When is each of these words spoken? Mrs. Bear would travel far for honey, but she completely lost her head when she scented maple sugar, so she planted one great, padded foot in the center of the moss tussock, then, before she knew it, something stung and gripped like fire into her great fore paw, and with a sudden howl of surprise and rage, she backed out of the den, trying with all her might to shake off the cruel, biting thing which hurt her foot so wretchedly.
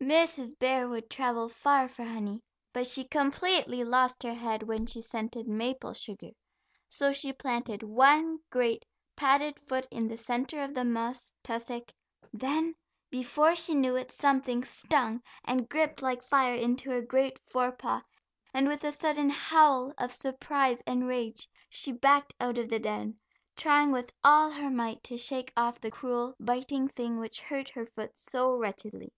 Mrs. 0.00 0.56
Bear 0.56 0.88
would 0.88 1.10
travel 1.10 1.48
far 1.48 1.88
for 1.88 2.04
honey, 2.04 2.44
but 2.72 2.86
she 2.86 3.02
completely 3.08 3.82
lost 3.82 4.22
her 4.22 4.34
head 4.34 4.62
when 4.62 4.86
she 4.86 5.00
scented 5.00 5.48
maple 5.48 5.94
sugar, 5.94 6.30
so 6.88 7.10
she 7.10 7.32
planted 7.32 7.82
one 7.82 8.38
great, 8.50 8.84
padded 9.16 9.58
foot 9.58 9.88
in 9.90 10.06
the 10.06 10.16
center 10.16 10.62
of 10.62 10.74
the 10.74 10.84
moss 10.84 11.34
tussock, 11.42 11.92
then, 12.32 12.76
before 13.10 13.56
she 13.56 13.74
knew 13.74 13.96
it, 13.96 14.12
something 14.12 14.64
stung 14.64 15.24
and 15.44 15.68
gripped 15.68 16.00
like 16.02 16.22
fire 16.22 16.54
into 16.54 16.88
her 16.90 17.02
great 17.02 17.40
fore 17.50 17.72
paw, 17.72 18.00
and 18.54 18.68
with 18.68 18.84
a 18.84 18.92
sudden 18.92 19.28
howl 19.28 19.92
of 19.98 20.12
surprise 20.12 20.80
and 20.86 21.08
rage, 21.08 21.48
she 21.68 21.90
backed 21.90 22.32
out 22.38 22.58
of 22.58 22.68
the 22.68 22.78
den, 22.78 23.18
trying 23.56 23.90
with 23.90 24.12
all 24.22 24.52
her 24.52 24.70
might 24.70 25.02
to 25.02 25.16
shake 25.18 25.52
off 25.56 25.80
the 25.80 25.90
cruel, 25.90 26.36
biting 26.38 26.86
thing 26.86 27.18
which 27.18 27.40
hurt 27.42 27.68
her 27.70 27.86
foot 27.86 28.16
so 28.16 28.54
wretchedly. 28.54 29.12